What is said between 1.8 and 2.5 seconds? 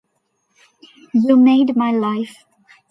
life.